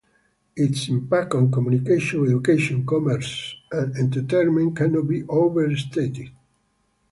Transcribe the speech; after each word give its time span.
Its 0.55 0.89
impact 0.89 1.35
on 1.35 1.51
communication, 1.51 2.25
education, 2.25 2.83
commerce, 2.87 3.55
and 3.71 3.95
entertainment 3.95 4.75
cannot 4.75 5.07
be 5.07 5.21
overstated. 5.29 6.31